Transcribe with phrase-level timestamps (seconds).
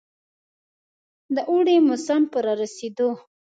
[1.35, 3.09] د اوړي موسم په رارسېدو.